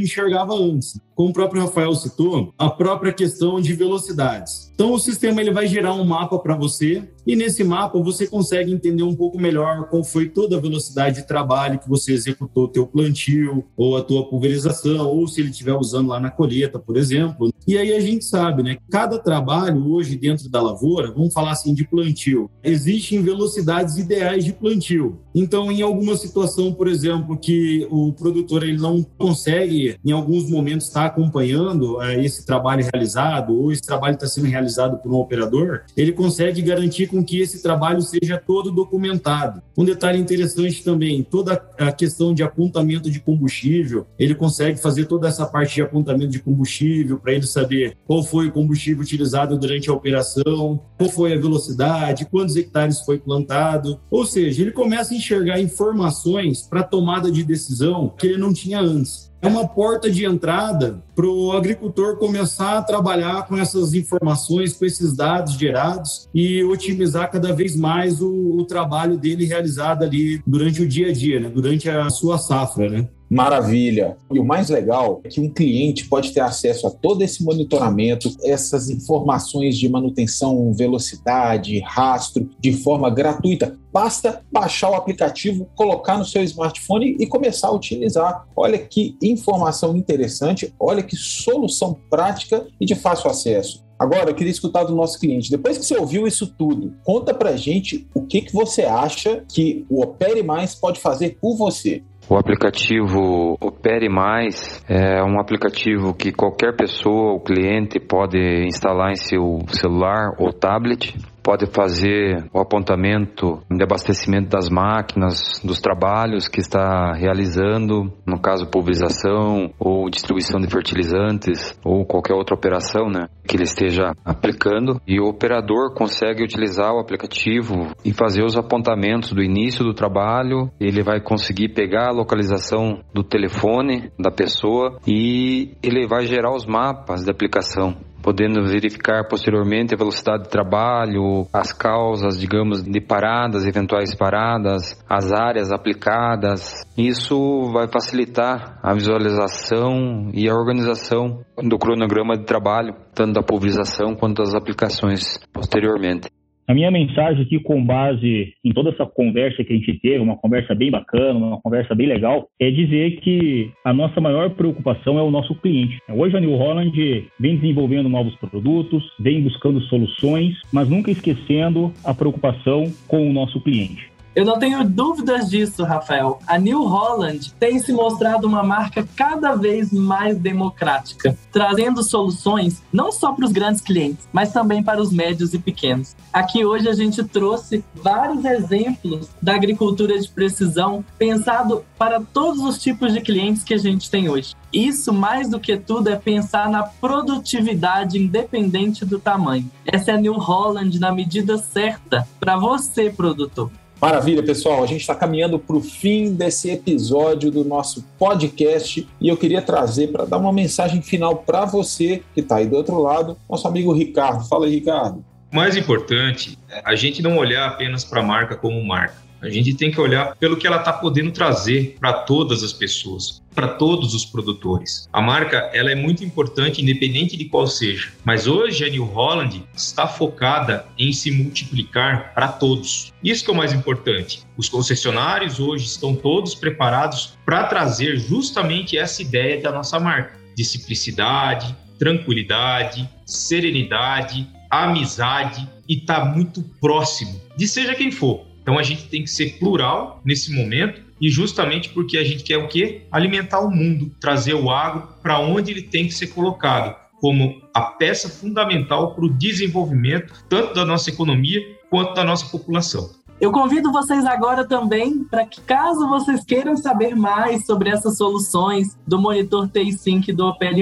enxergava 0.00 0.54
antes. 0.54 1.00
Como 1.14 1.30
o 1.30 1.32
próprio 1.32 1.62
Rafael 1.62 1.94
citou, 1.94 2.52
a 2.58 2.68
própria 2.68 3.12
questão 3.12 3.60
de 3.60 3.72
velocidades. 3.72 4.72
Então 4.74 4.92
o 4.92 4.98
sistema 4.98 5.40
ele 5.40 5.52
vai 5.52 5.68
gerar 5.68 5.94
um 5.94 6.04
mapa 6.04 6.36
para 6.36 6.56
você 6.56 7.04
e 7.24 7.36
nesse 7.36 7.62
mapa 7.62 7.96
você 8.00 8.26
consegue 8.26 8.72
entender 8.72 9.04
um 9.04 9.14
pouco 9.14 9.38
melhor 9.38 9.88
qual 9.88 10.02
foi 10.02 10.28
toda 10.28 10.56
a 10.56 10.60
velocidade 10.60 11.22
de 11.22 11.28
trabalho 11.28 11.78
que 11.78 11.88
você 11.88 12.12
executou 12.12 12.66
teu 12.66 12.84
plantio 12.84 13.64
ou 13.76 13.96
a 13.96 14.02
tua 14.02 14.28
pulverização 14.28 15.06
ou 15.06 15.28
se 15.28 15.40
ele 15.40 15.50
estiver 15.50 15.74
usando 15.74 16.08
lá 16.08 16.18
na 16.18 16.30
colheita, 16.30 16.76
por 16.76 16.96
exemplo. 16.96 17.52
E 17.66 17.78
aí 17.78 17.92
a 17.94 18.00
gente 18.00 18.24
sabe, 18.24 18.62
né? 18.62 18.76
Cada 18.90 19.16
trabalho 19.18 19.92
hoje 19.92 20.16
dentro 20.16 20.50
da 20.50 20.60
lavoura, 20.60 21.12
vamos 21.12 21.32
falar 21.32 21.52
assim 21.52 21.72
de 21.72 21.86
plantio, 21.86 22.50
existem 22.62 23.22
velocidades 23.22 23.96
ideais 23.96 24.44
de 24.44 24.52
plantio. 24.52 25.20
Então, 25.34 25.70
em 25.70 25.82
alguma 25.82 26.16
situação, 26.16 26.72
por 26.72 26.88
exemplo, 26.88 27.38
que 27.38 27.86
o 27.90 28.12
produtor 28.12 28.62
ele 28.62 28.76
não 28.76 29.02
consegue, 29.16 29.96
em 30.04 30.12
alguns 30.12 30.50
momentos, 30.50 30.88
estar 30.88 31.02
tá 31.02 31.06
acompanhando 31.06 32.02
é, 32.02 32.22
esse 32.22 32.44
trabalho 32.44 32.86
realizado 32.92 33.58
ou 33.58 33.72
esse 33.72 33.82
trabalho 33.82 34.14
está 34.14 34.26
sendo 34.26 34.46
realizado 34.46 34.63
por 35.02 35.12
um 35.12 35.16
operador, 35.16 35.82
ele 35.96 36.12
consegue 36.12 36.62
garantir 36.62 37.06
com 37.06 37.24
que 37.24 37.40
esse 37.40 37.62
trabalho 37.62 38.00
seja 38.02 38.38
todo 38.38 38.70
documentado. 38.70 39.62
Um 39.76 39.84
detalhe 39.84 40.18
interessante 40.18 40.82
também, 40.82 41.22
toda 41.22 41.54
a 41.78 41.92
questão 41.92 42.34
de 42.34 42.42
apontamento 42.42 43.10
de 43.10 43.20
combustível, 43.20 44.06
ele 44.18 44.34
consegue 44.34 44.80
fazer 44.80 45.06
toda 45.06 45.28
essa 45.28 45.46
parte 45.46 45.74
de 45.74 45.82
apontamento 45.82 46.30
de 46.30 46.40
combustível 46.40 47.18
para 47.18 47.32
ele 47.32 47.46
saber 47.46 47.96
qual 48.06 48.22
foi 48.22 48.48
o 48.48 48.52
combustível 48.52 49.02
utilizado 49.02 49.58
durante 49.58 49.90
a 49.90 49.92
operação, 49.92 50.80
qual 50.96 51.10
foi 51.10 51.32
a 51.32 51.38
velocidade, 51.38 52.26
quantos 52.26 52.56
hectares 52.56 53.00
foi 53.00 53.18
plantado. 53.18 54.00
Ou 54.10 54.24
seja, 54.24 54.62
ele 54.62 54.72
começa 54.72 55.12
a 55.12 55.16
enxergar 55.16 55.60
informações 55.60 56.62
para 56.62 56.82
tomada 56.82 57.30
de 57.30 57.44
decisão 57.44 58.12
que 58.18 58.26
ele 58.26 58.38
não 58.38 58.52
tinha 58.52 58.80
antes 58.80 59.33
é 59.44 59.48
uma 59.48 59.68
porta 59.68 60.10
de 60.10 60.24
entrada 60.24 61.02
para 61.14 61.26
o 61.26 61.52
agricultor 61.52 62.16
começar 62.16 62.78
a 62.78 62.82
trabalhar 62.82 63.46
com 63.46 63.56
essas 63.56 63.92
informações, 63.92 64.72
com 64.72 64.84
esses 64.84 65.14
dados 65.14 65.54
gerados 65.54 66.28
e 66.34 66.64
otimizar 66.64 67.30
cada 67.30 67.52
vez 67.52 67.76
mais 67.76 68.22
o, 68.22 68.30
o 68.30 68.64
trabalho 68.64 69.18
dele 69.18 69.44
realizado 69.44 70.02
ali 70.02 70.42
durante 70.46 70.82
o 70.82 70.88
dia 70.88 71.08
a 71.08 71.12
dia, 71.12 71.40
né? 71.40 71.48
durante 71.48 71.88
a 71.90 72.08
sua 72.08 72.38
safra. 72.38 72.88
Né? 72.88 73.08
Maravilha. 73.28 74.16
E 74.32 74.38
o 74.38 74.44
mais 74.44 74.68
legal 74.68 75.20
é 75.24 75.28
que 75.28 75.40
um 75.40 75.48
cliente 75.48 76.08
pode 76.08 76.32
ter 76.32 76.40
acesso 76.40 76.86
a 76.86 76.90
todo 76.90 77.22
esse 77.22 77.42
monitoramento, 77.42 78.30
essas 78.42 78.90
informações 78.90 79.76
de 79.76 79.88
manutenção, 79.88 80.72
velocidade, 80.72 81.80
rastro, 81.80 82.48
de 82.60 82.72
forma 82.72 83.10
gratuita. 83.10 83.76
Basta 83.92 84.42
baixar 84.52 84.90
o 84.90 84.94
aplicativo, 84.94 85.68
colocar 85.74 86.18
no 86.18 86.24
seu 86.24 86.42
smartphone 86.42 87.16
e 87.18 87.26
começar 87.26 87.68
a 87.68 87.72
utilizar. 87.72 88.46
Olha 88.54 88.78
que 88.78 89.16
informação 89.22 89.96
interessante, 89.96 90.74
olha 90.78 91.02
que 91.02 91.16
solução 91.16 91.96
prática 92.10 92.66
e 92.80 92.84
de 92.84 92.94
fácil 92.94 93.30
acesso. 93.30 93.84
Agora, 93.98 94.30
eu 94.30 94.34
queria 94.34 94.50
escutar 94.50 94.84
do 94.84 94.94
nosso 94.94 95.18
cliente. 95.18 95.50
Depois 95.50 95.78
que 95.78 95.84
você 95.84 95.96
ouviu 95.96 96.26
isso 96.26 96.46
tudo, 96.46 96.94
conta 97.04 97.32
pra 97.32 97.56
gente 97.56 98.06
o 98.12 98.22
que, 98.22 98.42
que 98.42 98.52
você 98.52 98.82
acha 98.82 99.44
que 99.52 99.86
o 99.88 100.02
Opere 100.02 100.42
Mais 100.42 100.74
pode 100.74 101.00
fazer 101.00 101.38
por 101.40 101.56
você. 101.56 102.02
O 102.28 102.36
aplicativo 102.36 103.56
Opere 103.60 104.08
Mais 104.08 104.82
é 104.88 105.22
um 105.22 105.38
aplicativo 105.38 106.14
que 106.14 106.32
qualquer 106.32 106.74
pessoa, 106.74 107.34
o 107.34 107.40
cliente, 107.40 108.00
pode 108.00 108.38
instalar 108.66 109.10
em 109.10 109.16
seu 109.16 109.58
celular 109.68 110.30
ou 110.38 110.50
tablet 110.50 111.14
pode 111.44 111.66
fazer 111.66 112.48
o 112.54 112.58
apontamento 112.58 113.60
de 113.70 113.84
abastecimento 113.84 114.48
das 114.48 114.70
máquinas, 114.70 115.60
dos 115.62 115.78
trabalhos 115.78 116.48
que 116.48 116.58
está 116.58 117.12
realizando, 117.12 118.10
no 118.26 118.40
caso 118.40 118.66
pulverização 118.66 119.70
ou 119.78 120.08
distribuição 120.08 120.58
de 120.58 120.68
fertilizantes 120.68 121.78
ou 121.84 122.06
qualquer 122.06 122.34
outra 122.34 122.54
operação, 122.54 123.10
né, 123.10 123.28
que 123.46 123.56
ele 123.56 123.64
esteja 123.64 124.12
aplicando. 124.24 124.98
E 125.06 125.20
o 125.20 125.28
operador 125.28 125.92
consegue 125.94 126.42
utilizar 126.42 126.94
o 126.94 126.98
aplicativo 126.98 127.92
e 128.02 128.12
fazer 128.14 128.42
os 128.42 128.56
apontamentos 128.56 129.32
do 129.32 129.42
início 129.42 129.84
do 129.84 129.92
trabalho, 129.92 130.70
ele 130.80 131.02
vai 131.02 131.20
conseguir 131.20 131.68
pegar 131.74 132.08
a 132.08 132.14
localização 132.14 133.00
do 133.12 133.22
telefone 133.22 134.10
da 134.18 134.30
pessoa 134.30 134.98
e 135.06 135.76
ele 135.82 136.06
vai 136.06 136.24
gerar 136.24 136.54
os 136.54 136.64
mapas 136.64 137.24
de 137.24 137.30
aplicação 137.30 137.94
podendo 138.24 138.64
verificar 138.64 139.28
posteriormente 139.28 139.94
a 139.94 139.98
velocidade 139.98 140.44
de 140.44 140.48
trabalho, 140.48 141.46
as 141.52 141.74
causas, 141.74 142.40
digamos, 142.40 142.82
de 142.82 142.98
paradas, 142.98 143.66
eventuais 143.66 144.14
paradas, 144.14 144.98
as 145.06 145.30
áreas 145.30 145.70
aplicadas. 145.70 146.72
Isso 146.96 147.70
vai 147.70 147.86
facilitar 147.86 148.78
a 148.82 148.94
visualização 148.94 150.30
e 150.32 150.48
a 150.48 150.54
organização 150.54 151.44
do 151.62 151.78
cronograma 151.78 152.34
de 152.34 152.46
trabalho, 152.46 152.94
tanto 153.14 153.34
da 153.34 153.42
pulverização 153.42 154.14
quanto 154.14 154.42
das 154.42 154.54
aplicações 154.54 155.38
posteriormente. 155.52 156.33
A 156.66 156.72
minha 156.72 156.90
mensagem 156.90 157.42
aqui, 157.42 157.58
com 157.58 157.84
base 157.84 158.54
em 158.64 158.72
toda 158.72 158.88
essa 158.88 159.04
conversa 159.04 159.62
que 159.62 159.72
a 159.72 159.76
gente 159.76 160.00
teve, 160.00 160.18
uma 160.18 160.36
conversa 160.36 160.74
bem 160.74 160.90
bacana, 160.90 161.38
uma 161.38 161.60
conversa 161.60 161.94
bem 161.94 162.06
legal, 162.06 162.48
é 162.58 162.70
dizer 162.70 163.20
que 163.20 163.70
a 163.84 163.92
nossa 163.92 164.18
maior 164.18 164.48
preocupação 164.50 165.18
é 165.18 165.22
o 165.22 165.30
nosso 165.30 165.54
cliente. 165.56 165.98
Hoje 166.08 166.36
a 166.36 166.40
New 166.40 166.56
Holland 166.56 167.28
vem 167.38 167.56
desenvolvendo 167.56 168.08
novos 168.08 168.34
produtos, 168.36 169.04
vem 169.20 169.42
buscando 169.42 169.80
soluções, 169.82 170.54
mas 170.72 170.88
nunca 170.88 171.10
esquecendo 171.10 171.92
a 172.02 172.14
preocupação 172.14 172.84
com 173.06 173.28
o 173.28 173.32
nosso 173.32 173.60
cliente. 173.60 174.13
Eu 174.34 174.44
não 174.44 174.58
tenho 174.58 174.82
dúvidas 174.82 175.48
disso, 175.48 175.84
Rafael. 175.84 176.40
A 176.44 176.58
New 176.58 176.82
Holland 176.82 177.54
tem 177.54 177.78
se 177.78 177.92
mostrado 177.92 178.48
uma 178.48 178.64
marca 178.64 179.06
cada 179.14 179.54
vez 179.54 179.92
mais 179.92 180.36
democrática, 180.36 181.38
trazendo 181.52 182.02
soluções 182.02 182.82
não 182.92 183.12
só 183.12 183.32
para 183.32 183.44
os 183.44 183.52
grandes 183.52 183.80
clientes, 183.80 184.28
mas 184.32 184.52
também 184.52 184.82
para 184.82 185.00
os 185.00 185.12
médios 185.12 185.54
e 185.54 185.58
pequenos. 185.60 186.16
Aqui 186.32 186.64
hoje 186.64 186.88
a 186.88 186.92
gente 186.92 187.22
trouxe 187.22 187.84
vários 187.94 188.44
exemplos 188.44 189.28
da 189.40 189.54
agricultura 189.54 190.18
de 190.18 190.28
precisão 190.28 191.04
pensado 191.16 191.84
para 191.96 192.20
todos 192.20 192.60
os 192.64 192.76
tipos 192.76 193.12
de 193.12 193.20
clientes 193.20 193.62
que 193.62 193.74
a 193.74 193.78
gente 193.78 194.10
tem 194.10 194.28
hoje. 194.28 194.52
Isso, 194.72 195.12
mais 195.12 195.48
do 195.48 195.60
que 195.60 195.76
tudo, 195.76 196.08
é 196.08 196.16
pensar 196.16 196.68
na 196.68 196.82
produtividade 196.82 198.18
independente 198.18 199.04
do 199.04 199.20
tamanho. 199.20 199.70
Essa 199.86 200.10
é 200.10 200.14
a 200.14 200.20
New 200.20 200.34
Holland 200.34 200.98
na 200.98 201.12
medida 201.12 201.56
certa 201.56 202.26
para 202.40 202.56
você, 202.56 203.08
produtor. 203.10 203.70
Maravilha, 204.04 204.42
pessoal. 204.42 204.84
A 204.84 204.86
gente 204.86 205.00
está 205.00 205.14
caminhando 205.14 205.58
para 205.58 205.74
o 205.74 205.80
fim 205.80 206.34
desse 206.34 206.70
episódio 206.70 207.50
do 207.50 207.64
nosso 207.64 208.04
podcast 208.18 209.08
e 209.18 209.28
eu 209.30 209.34
queria 209.34 209.62
trazer 209.62 210.08
para 210.08 210.26
dar 210.26 210.36
uma 210.36 210.52
mensagem 210.52 211.00
final 211.00 211.36
para 211.36 211.64
você 211.64 212.22
que 212.34 212.40
está 212.40 212.56
aí 212.56 212.66
do 212.66 212.76
outro 212.76 213.00
lado, 213.00 213.34
nosso 213.48 213.66
amigo 213.66 213.94
Ricardo. 213.94 214.46
Fala 214.46 214.66
aí, 214.66 214.74
Ricardo. 214.74 215.24
O 215.50 215.56
mais 215.56 215.74
importante 215.74 216.58
é 216.68 216.82
a 216.84 216.94
gente 216.94 217.22
não 217.22 217.38
olhar 217.38 217.66
apenas 217.66 218.04
para 218.04 218.20
a 218.20 218.22
marca 218.22 218.54
como 218.54 218.84
marca. 218.84 219.23
A 219.44 219.50
gente 219.50 219.74
tem 219.74 219.90
que 219.90 220.00
olhar 220.00 220.34
pelo 220.36 220.56
que 220.56 220.66
ela 220.66 220.78
está 220.78 220.90
podendo 220.90 221.30
trazer 221.30 221.98
para 222.00 222.14
todas 222.14 222.62
as 222.62 222.72
pessoas, 222.72 223.42
para 223.54 223.68
todos 223.68 224.14
os 224.14 224.24
produtores. 224.24 225.06
A 225.12 225.20
marca 225.20 225.70
ela 225.74 225.92
é 225.92 225.94
muito 225.94 226.24
importante, 226.24 226.80
independente 226.80 227.36
de 227.36 227.44
qual 227.44 227.66
seja. 227.66 228.10
Mas 228.24 228.46
hoje 228.46 228.86
a 228.86 228.88
New 228.88 229.04
Holland 229.04 229.62
está 229.76 230.06
focada 230.06 230.86
em 230.98 231.12
se 231.12 231.30
multiplicar 231.30 232.32
para 232.32 232.48
todos. 232.48 233.12
Isso 233.22 233.44
que 233.44 233.50
é 233.50 233.52
o 233.52 233.56
mais 233.56 233.74
importante. 233.74 234.42
Os 234.56 234.70
concessionários 234.70 235.60
hoje 235.60 235.84
estão 235.84 236.14
todos 236.14 236.54
preparados 236.54 237.36
para 237.44 237.64
trazer 237.64 238.16
justamente 238.16 238.96
essa 238.96 239.20
ideia 239.20 239.60
da 239.60 239.70
nossa 239.70 240.00
marca 240.00 240.38
de 240.56 240.64
simplicidade, 240.64 241.76
tranquilidade, 241.98 243.06
serenidade, 243.26 244.48
amizade 244.70 245.68
e 245.86 245.98
tá 245.98 246.24
muito 246.24 246.62
próximo 246.80 247.38
de 247.58 247.68
seja 247.68 247.94
quem 247.94 248.10
for. 248.10 248.53
Então 248.64 248.78
a 248.78 248.82
gente 248.82 249.08
tem 249.08 249.22
que 249.22 249.30
ser 249.30 249.58
plural 249.58 250.22
nesse 250.24 250.50
momento 250.50 251.02
e 251.20 251.28
justamente 251.28 251.90
porque 251.90 252.16
a 252.16 252.24
gente 252.24 252.42
quer 252.42 252.56
o 252.56 252.66
quê? 252.66 253.02
Alimentar 253.12 253.60
o 253.60 253.70
mundo, 253.70 254.10
trazer 254.18 254.54
o 254.54 254.70
agro 254.70 255.06
para 255.22 255.38
onde 255.38 255.70
ele 255.70 255.82
tem 255.82 256.06
que 256.06 256.14
ser 256.14 256.28
colocado, 256.28 256.96
como 257.20 257.60
a 257.74 257.82
peça 257.82 258.26
fundamental 258.26 259.14
para 259.14 259.26
o 259.26 259.32
desenvolvimento 259.32 260.32
tanto 260.48 260.72
da 260.72 260.82
nossa 260.82 261.10
economia 261.10 261.60
quanto 261.90 262.14
da 262.14 262.24
nossa 262.24 262.46
população. 262.46 263.10
Eu 263.44 263.52
convido 263.52 263.92
vocês 263.92 264.24
agora 264.24 264.64
também 264.64 265.22
para 265.22 265.44
que, 265.44 265.60
caso 265.60 266.08
vocês 266.08 266.42
queiram 266.42 266.78
saber 266.78 267.14
mais 267.14 267.66
sobre 267.66 267.90
essas 267.90 268.16
soluções 268.16 268.96
do 269.06 269.20
monitor 269.20 269.68
TI 269.68 269.92
Sync 269.92 270.32
do 270.32 270.46
OPL+, 270.46 270.80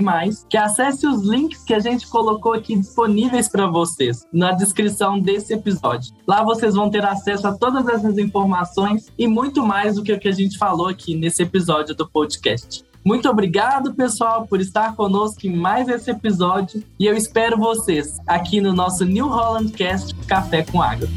que 0.49 0.57
acesse 0.57 1.05
os 1.05 1.25
links 1.25 1.65
que 1.65 1.75
a 1.75 1.81
gente 1.81 2.07
colocou 2.07 2.53
aqui 2.53 2.77
disponíveis 2.77 3.49
para 3.49 3.67
vocês 3.67 4.25
na 4.33 4.53
descrição 4.53 5.19
desse 5.19 5.53
episódio. 5.53 6.15
Lá 6.25 6.45
vocês 6.45 6.77
vão 6.77 6.89
ter 6.89 7.05
acesso 7.05 7.49
a 7.49 7.53
todas 7.53 7.89
essas 7.89 8.17
informações 8.17 9.11
e 9.19 9.27
muito 9.27 9.67
mais 9.67 9.97
do 9.97 10.05
que 10.05 10.13
o 10.13 10.21
que 10.21 10.29
a 10.29 10.33
gente 10.33 10.57
falou 10.57 10.87
aqui 10.87 11.17
nesse 11.17 11.43
episódio 11.43 11.97
do 11.97 12.09
podcast. 12.09 12.85
Muito 13.05 13.29
obrigado, 13.29 13.93
pessoal, 13.93 14.47
por 14.47 14.61
estar 14.61 14.95
conosco 14.95 15.49
em 15.49 15.57
mais 15.57 15.89
esse 15.89 16.13
episódio 16.13 16.81
e 16.97 17.07
eu 17.07 17.17
espero 17.17 17.59
vocês 17.59 18.19
aqui 18.25 18.61
no 18.61 18.73
nosso 18.73 19.05
New 19.05 19.27
Holland 19.27 19.73
Cast 19.73 20.15
Café 20.29 20.63
com 20.63 20.81
Água. 20.81 21.09